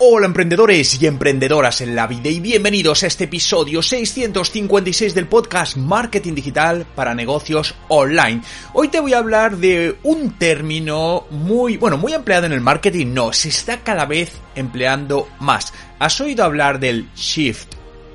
[0.00, 5.76] Hola emprendedores y emprendedoras en la vida y bienvenidos a este episodio 656 del podcast
[5.76, 8.40] Marketing Digital para Negocios Online.
[8.74, 13.08] Hoy te voy a hablar de un término muy, bueno, muy empleado en el marketing,
[13.12, 15.74] no, se está cada vez empleando más.
[15.98, 17.74] ¿Has oído hablar del shift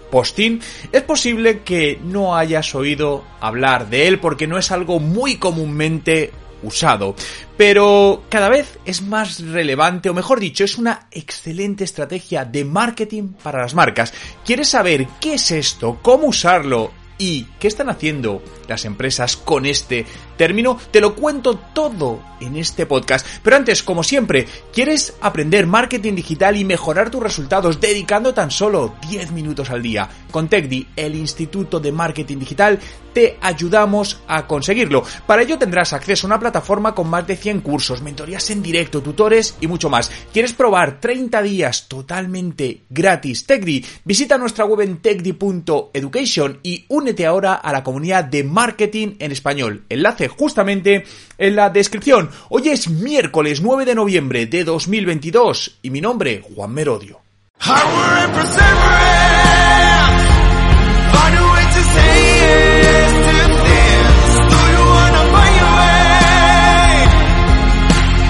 [0.09, 5.37] posting, es posible que no hayas oído hablar de él porque no es algo muy
[5.37, 6.31] comúnmente
[6.63, 7.15] usado.
[7.57, 13.33] Pero cada vez es más relevante, o mejor dicho, es una excelente estrategia de marketing
[13.43, 14.13] para las marcas.
[14.45, 15.99] ¿Quieres saber qué es esto?
[16.01, 17.02] ¿Cómo usarlo?
[17.17, 20.05] ¿Y qué están haciendo las empresas con este
[20.37, 20.79] término?
[20.91, 23.25] Te lo cuento todo en este podcast.
[23.43, 28.95] Pero antes, como siempre, ¿quieres aprender marketing digital y mejorar tus resultados dedicando tan solo
[29.09, 30.09] 10 minutos al día?
[30.31, 32.79] Con TechDi, el Instituto de Marketing Digital,
[33.13, 35.03] te ayudamos a conseguirlo.
[35.27, 39.01] Para ello tendrás acceso a una plataforma con más de 100 cursos, mentorías en directo,
[39.01, 40.11] tutores y mucho más.
[40.33, 43.85] ¿Quieres probar 30 días totalmente gratis TechDi?
[44.03, 49.83] Visita nuestra web en techdi.education y únete ahora a la comunidad de marketing en español.
[49.89, 51.03] Enlace justamente
[51.37, 52.29] en la descripción.
[52.47, 57.19] Hoy es miércoles 9 de noviembre de 2022 y mi nombre, Juan Merodio.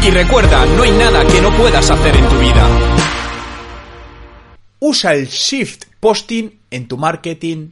[0.03, 2.67] Y recuerda, no hay nada que no puedas hacer en tu vida.
[4.79, 7.69] Usa el shift posting en tu marketing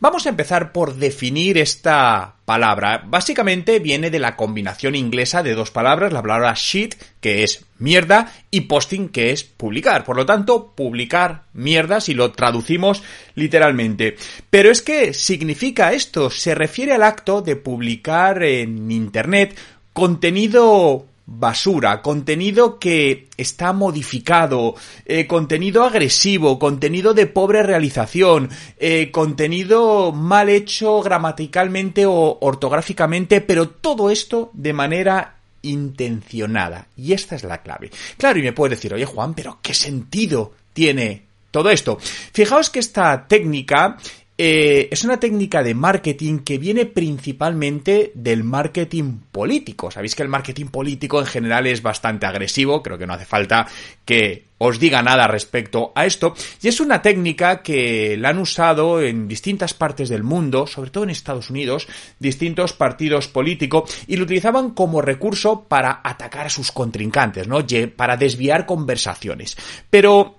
[0.00, 3.02] Vamos a empezar por definir esta palabra.
[3.06, 8.32] Básicamente viene de la combinación inglesa de dos palabras, la palabra shit, que es mierda,
[8.50, 10.04] y posting, que es publicar.
[10.04, 13.02] Por lo tanto, publicar mierda si lo traducimos
[13.34, 14.16] literalmente.
[14.50, 19.58] Pero es que significa esto, se refiere al acto de publicar en Internet
[19.92, 24.74] contenido basura, contenido que está modificado,
[25.04, 33.68] eh, contenido agresivo, contenido de pobre realización, eh, contenido mal hecho gramaticalmente o ortográficamente, pero
[33.68, 36.86] todo esto de manera intencionada.
[36.96, 37.90] Y esta es la clave.
[38.16, 41.98] Claro, y me puedes decir, oye Juan, pero ¿qué sentido tiene todo esto?
[42.00, 43.98] Fijaos que esta técnica
[44.40, 49.90] eh, es una técnica de marketing que viene principalmente del marketing político.
[49.90, 53.66] Sabéis que el marketing político en general es bastante agresivo, creo que no hace falta
[54.04, 56.34] que os diga nada respecto a esto.
[56.62, 61.02] Y es una técnica que la han usado en distintas partes del mundo, sobre todo
[61.02, 61.88] en Estados Unidos,
[62.20, 67.58] distintos partidos políticos, y lo utilizaban como recurso para atacar a sus contrincantes, ¿no?
[67.96, 69.56] Para desviar conversaciones.
[69.90, 70.37] Pero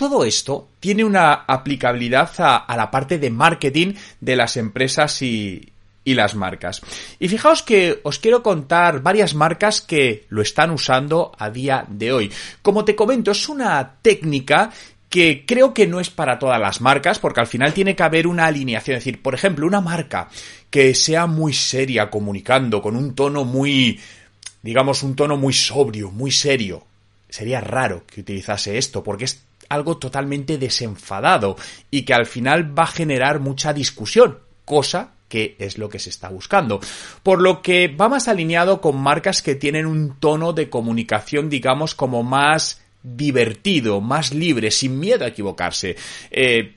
[0.00, 5.74] todo esto tiene una aplicabilidad a, la parte de marketing de las empresas y,
[6.04, 6.80] y las marcas.
[7.18, 12.14] Y fijaos que os quiero contar varias marcas que lo están usando a día de
[12.14, 12.32] hoy.
[12.62, 14.70] Como te comento, es una técnica
[15.10, 18.26] que creo que no es para todas las marcas, porque al final tiene que haber
[18.26, 18.96] una alineación.
[18.96, 20.30] Es decir, por ejemplo, una marca
[20.70, 24.00] que sea muy seria comunicando, con un tono muy,
[24.62, 26.86] digamos, un tono muy sobrio, muy serio.
[27.28, 31.56] Sería raro que utilizase esto, porque es algo totalmente desenfadado
[31.90, 36.10] y que al final va a generar mucha discusión, cosa que es lo que se
[36.10, 36.80] está buscando.
[37.22, 41.94] Por lo que va más alineado con marcas que tienen un tono de comunicación, digamos,
[41.94, 45.96] como más divertido, más libre, sin miedo a equivocarse.
[46.30, 46.74] Eh,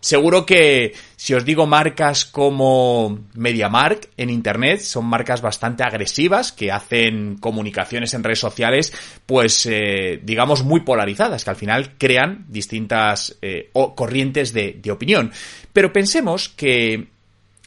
[0.00, 6.70] Seguro que si os digo marcas como MediaMark en Internet, son marcas bastante agresivas que
[6.70, 8.92] hacen comunicaciones en redes sociales,
[9.24, 15.32] pues eh, digamos muy polarizadas, que al final crean distintas eh, corrientes de opinión.
[15.72, 17.08] Pero pensemos que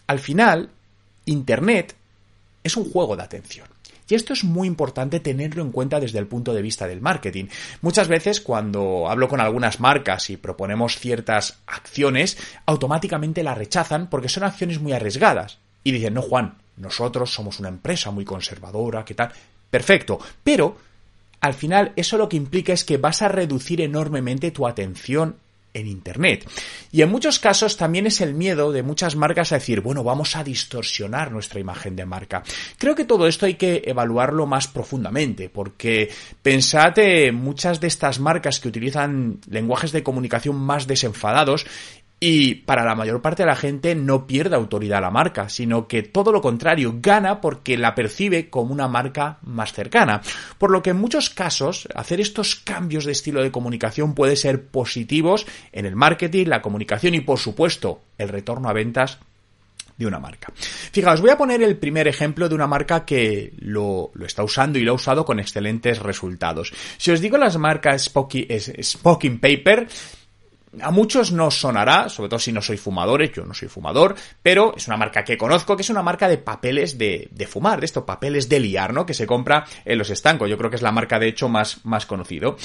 [0.07, 0.69] al final
[1.25, 1.95] Internet
[2.63, 3.67] es un juego de atención.
[4.09, 7.45] Y esto es muy importante tenerlo en cuenta desde el punto de vista del marketing.
[7.81, 14.29] Muchas veces cuando hablo con algunas marcas y proponemos ciertas acciones, automáticamente las rechazan porque
[14.29, 15.59] son acciones muy arriesgadas.
[15.83, 19.31] Y dicen, no Juan, nosotros somos una empresa muy conservadora, ¿qué tal?
[19.69, 20.77] Perfecto, pero
[21.41, 25.35] al final eso lo que implica es que vas a reducir enormemente tu atención
[25.73, 26.49] en Internet.
[26.91, 30.35] Y en muchos casos también es el miedo de muchas marcas a decir, bueno, vamos
[30.35, 32.43] a distorsionar nuestra imagen de marca.
[32.77, 36.09] Creo que todo esto hay que evaluarlo más profundamente, porque
[36.41, 41.65] pensad en muchas de estas marcas que utilizan lenguajes de comunicación más desenfadados
[42.19, 46.03] y para la mayor parte de la gente no pierde autoridad la marca, sino que
[46.03, 50.21] todo lo contrario, gana porque la percibe como una marca más cercana.
[50.57, 54.65] Por lo que en muchos casos, hacer estos cambios de estilo de comunicación puede ser
[54.65, 59.19] positivos en el marketing, la comunicación y por supuesto el retorno a ventas
[59.99, 60.51] de una marca.
[60.55, 64.83] Fijaos, voy a poner el primer ejemplo de una marca que lo, está usando y
[64.83, 66.71] lo ha usado con excelentes resultados.
[66.97, 69.87] Si os digo las marcas Spoken Paper,
[70.81, 74.73] a muchos no sonará, sobre todo si no soy fumadores, yo no soy fumador, pero
[74.75, 77.85] es una marca que conozco, que es una marca de papeles de, de fumar, de
[77.85, 79.05] estos papeles de liar, ¿no?
[79.05, 80.49] Que se compra en los estancos.
[80.49, 82.57] Yo creo que es la marca de hecho más, más conocido.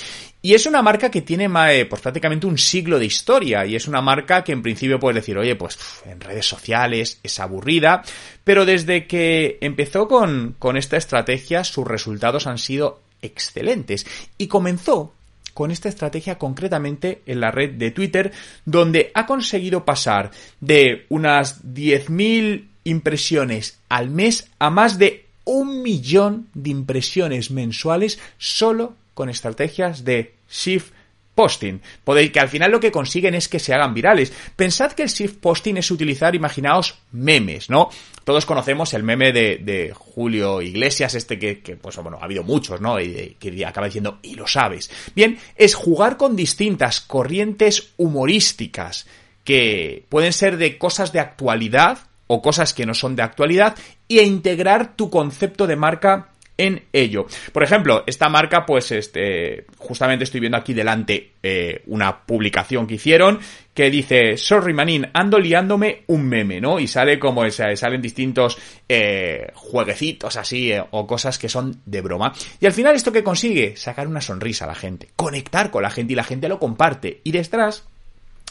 [0.42, 3.88] Y es una marca que tiene eh, pues prácticamente un siglo de historia y es
[3.88, 8.02] una marca que en principio puedes decir, oye, pues en redes sociales es aburrida,
[8.44, 15.14] pero desde que empezó con, con esta estrategia sus resultados han sido excelentes y comenzó
[15.54, 18.32] con esta estrategia concretamente en la red de Twitter,
[18.64, 20.30] donde ha conseguido pasar
[20.60, 28.94] de unas 10.000 impresiones al mes a más de un millón de impresiones mensuales solo
[29.14, 30.92] con estrategias de shift
[31.34, 31.80] posting.
[32.02, 34.32] Podéis que al final lo que consiguen es que se hagan virales.
[34.56, 37.88] Pensad que el shift posting es utilizar, imaginaos, memes, ¿no?
[38.24, 42.98] Todos conocemos el meme de, Julio Iglesias, este que, pues bueno, ha habido muchos, ¿no?
[43.00, 44.90] Y que acaba diciendo, y lo sabes.
[45.14, 49.06] Bien, es jugar con distintas corrientes humorísticas
[49.44, 53.76] que pueden ser de cosas de actualidad o cosas que no son de actualidad
[54.08, 57.26] e integrar tu concepto de marca en ello.
[57.52, 62.94] Por ejemplo, esta marca, pues, este, justamente estoy viendo aquí delante eh, una publicación que
[62.94, 63.40] hicieron
[63.74, 66.78] que dice, sorry manín, ando liándome un meme, ¿no?
[66.78, 68.56] Y sale como, salen distintos
[68.88, 72.32] eh, jueguecitos así eh, o cosas que son de broma.
[72.60, 75.90] Y al final esto que consigue, sacar una sonrisa a la gente, conectar con la
[75.90, 77.20] gente y la gente lo comparte.
[77.24, 77.84] Y detrás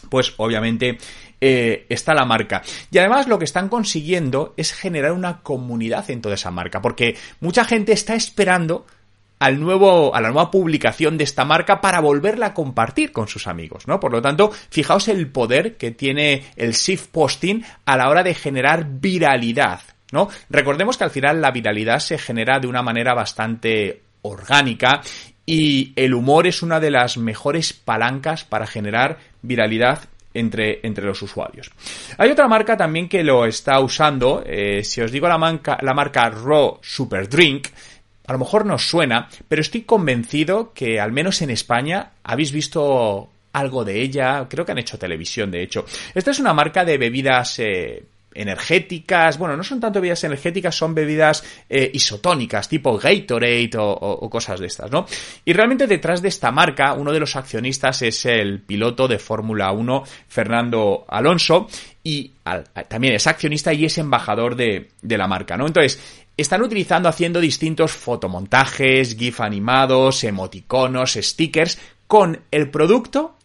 [0.10, 0.98] pues obviamente
[1.45, 2.62] eh, está la marca.
[2.90, 7.18] Y además lo que están consiguiendo es generar una comunidad en toda esa marca, porque
[7.42, 8.86] mucha gente está esperando
[9.40, 13.48] al nuevo, a la nueva publicación de esta marca para volverla a compartir con sus
[13.48, 14.00] amigos, ¿no?
[14.00, 18.36] Por lo tanto, fijaos el poder que tiene el shift posting a la hora de
[18.36, 19.81] generar viralidad,
[20.13, 20.30] ¿no?
[20.50, 25.01] Recordemos que al final la viralidad se genera de una manera bastante orgánica
[25.46, 31.22] y el humor es una de las mejores palancas para generar viralidad entre, entre, los
[31.22, 31.72] usuarios.
[32.18, 34.44] Hay otra marca también que lo está usando.
[34.46, 37.68] Eh, si os digo la marca, la marca Raw Super Drink,
[38.26, 43.30] a lo mejor no suena, pero estoy convencido que al menos en España habéis visto
[43.54, 44.48] algo de ella.
[44.50, 45.86] Creo que han hecho televisión, de hecho.
[46.14, 48.04] Esta es una marca de bebidas eh,
[48.36, 54.60] energéticas, bueno, no son tanto bebidas energéticas, son bebidas eh, isotónicas, tipo Gatorade o, cosas
[54.60, 55.06] de estas, ¿no?
[55.46, 59.72] Y realmente detrás de esta marca, uno de los accionistas es el piloto de Fórmula
[59.72, 61.68] 1, Fernando Alonso,
[62.04, 62.32] y
[62.90, 65.66] también es accionista y es embajador de, la marca, ¿no?
[65.68, 66.00] Entonces,
[66.36, 71.78] están utilizando, haciendo distintos fotomontajes, GIF animados, emoticonos, stickers,
[72.08, 73.36] con el producto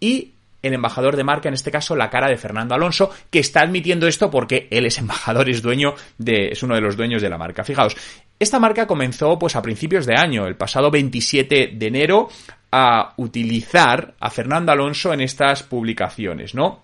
[0.00, 0.33] y
[0.64, 4.06] el embajador de marca, en este caso la cara de Fernando Alonso, que está admitiendo
[4.06, 7.38] esto porque él es embajador, es dueño de, es uno de los dueños de la
[7.38, 7.64] marca.
[7.64, 7.96] Fijaos,
[8.38, 12.28] esta marca comenzó pues a principios de año, el pasado 27 de enero,
[12.72, 16.82] a utilizar a Fernando Alonso en estas publicaciones, ¿no?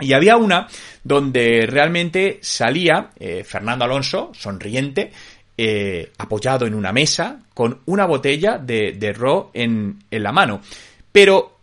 [0.00, 0.66] Y había una
[1.04, 5.12] donde realmente salía eh, Fernando Alonso, sonriente,
[5.56, 10.62] eh, apoyado en una mesa, con una botella de, de Ro en, en la mano.
[11.12, 11.59] Pero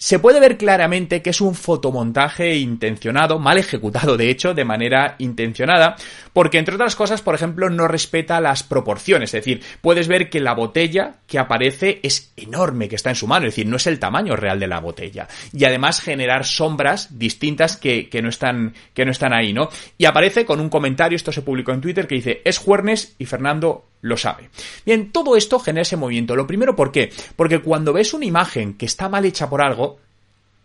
[0.00, 5.16] se puede ver claramente que es un fotomontaje intencionado, mal ejecutado de hecho, de manera
[5.18, 5.94] intencionada,
[6.32, 10.40] porque entre otras cosas, por ejemplo, no respeta las proporciones, es decir, puedes ver que
[10.40, 13.86] la botella que aparece es enorme, que está en su mano, es decir, no es
[13.86, 19.04] el tamaño real de la botella, y además generar sombras distintas que, no, están, que
[19.04, 19.68] no están ahí, ¿no?
[19.98, 23.26] Y aparece con un comentario, esto se publicó en Twitter, que dice, es Juernes y
[23.26, 24.50] Fernando lo sabe.
[24.84, 26.36] Bien, todo esto genera ese movimiento.
[26.36, 27.12] Lo primero, ¿por qué?
[27.36, 29.98] Porque cuando ves una imagen que está mal hecha por algo,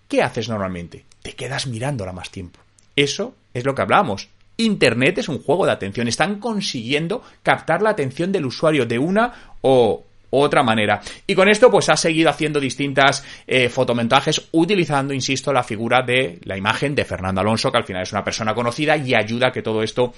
[0.07, 1.05] ¿qué haces normalmente?
[1.21, 2.59] Te quedas mirándola más tiempo.
[2.95, 4.29] Eso es lo que hablamos.
[4.57, 6.07] Internet es un juego de atención.
[6.07, 11.01] Están consiguiendo captar la atención del usuario de una o otra manera.
[11.27, 16.39] Y con esto, pues ha seguido haciendo distintas eh, fotomontajes utilizando, insisto, la figura de
[16.43, 19.51] la imagen de Fernando Alonso, que al final es una persona conocida y ayuda a
[19.51, 20.13] que todo esto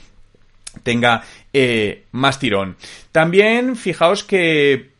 [0.84, 2.75] tenga eh, más tirón.
[3.12, 4.98] También fijaos que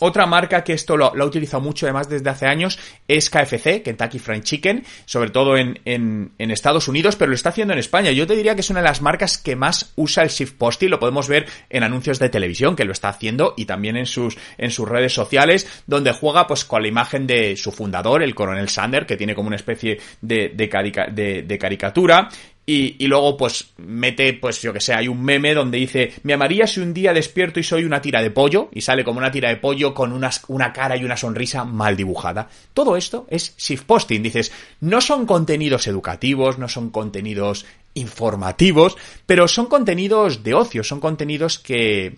[0.00, 4.18] otra marca que esto lo, ha utilizado mucho además desde hace años es KFC, Kentucky
[4.18, 8.10] Fried Chicken, sobre todo en, Estados Unidos, pero lo está haciendo en España.
[8.12, 10.88] Yo te diría que es una de las marcas que más usa el shift posting,
[10.88, 14.36] lo podemos ver en anuncios de televisión que lo está haciendo y también en sus,
[14.56, 18.68] en sus redes sociales, donde juega pues con la imagen de su fundador, el coronel
[18.68, 22.28] Sander, que tiene como una especie de, de caricatura,
[22.66, 26.66] y, luego, pues, mete, pues, yo que sé, hay un meme donde dice, me amaría
[26.66, 29.50] si un día despierto y soy una tira de pollo, y sale como una tira
[29.50, 32.48] de pollo con una cara y una sonrisa mal dibujada.
[32.72, 34.22] Todo esto es shift posting.
[34.22, 41.00] Dices, no son contenidos educativos, no son contenidos informativos, pero son contenidos de ocio, son
[41.00, 42.16] contenidos que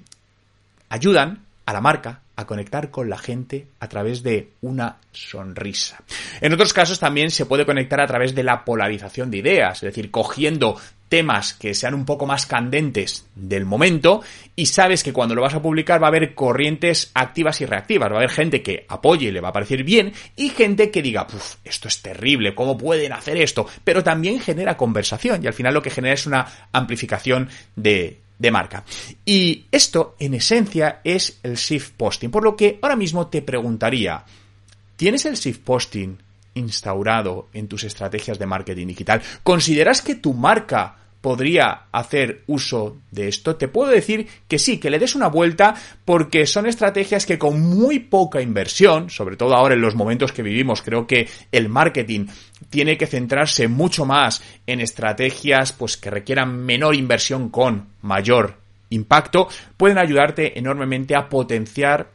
[0.88, 6.02] ayudan a la marca a conectar con la gente a través de una sonrisa.
[6.40, 9.88] En otros casos también se puede conectar a través de la polarización de ideas, es
[9.88, 10.76] decir, cogiendo
[11.08, 14.22] temas que sean un poco más candentes del momento
[14.56, 18.10] y sabes que cuando lo vas a publicar va a haber corrientes activas y reactivas,
[18.10, 21.02] va a haber gente que apoye y le va a parecer bien y gente que
[21.02, 23.66] diga, Puf, esto es terrible, ¿cómo pueden hacer esto?
[23.84, 28.50] Pero también genera conversación y al final lo que genera es una amplificación de, de
[28.50, 28.84] marca.
[29.24, 32.30] Y esto, en esencia, es el shift posting.
[32.30, 34.24] Por lo que ahora mismo te preguntaría,
[34.96, 36.18] ¿tienes el shift posting
[36.54, 39.22] instaurado en tus estrategias de marketing digital?
[39.42, 43.56] ¿Consideras que tu marca podría hacer uso de esto?
[43.56, 45.74] Te puedo decir que sí, que le des una vuelta
[46.04, 50.42] porque son estrategias que con muy poca inversión, sobre todo ahora en los momentos que
[50.42, 52.26] vivimos, creo que el marketing
[52.70, 58.58] tiene que centrarse mucho más en estrategias pues que requieran menor inversión con mayor
[58.90, 62.10] impacto, pueden ayudarte enormemente a potenciar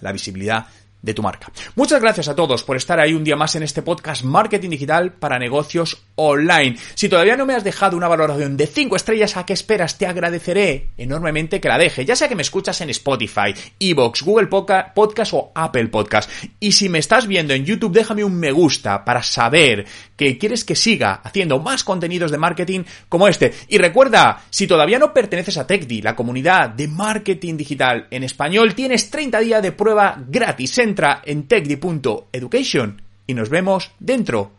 [0.00, 0.66] la visibilidad
[1.02, 1.50] de tu marca.
[1.76, 5.12] Muchas gracias a todos por estar ahí un día más en este podcast Marketing Digital
[5.12, 6.76] para Negocios Online.
[6.94, 9.96] Si todavía no me has dejado una valoración de 5 estrellas, ¿a qué esperas?
[9.96, 14.48] Te agradeceré enormemente que la deje, ya sea que me escuchas en Spotify, Evox, Google
[14.48, 16.30] Podcast o Apple Podcast.
[16.58, 19.86] Y si me estás viendo en YouTube, déjame un me gusta para saber
[20.16, 23.54] que quieres que siga haciendo más contenidos de marketing como este.
[23.68, 28.74] Y recuerda, si todavía no perteneces a TechDi, la comunidad de marketing digital en español,
[28.74, 34.50] tienes 30 días de prueba gratis entra en techdi.education y nos vemos dentro.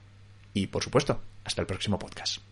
[0.53, 2.48] Y por supuesto, hasta el próximo podcast.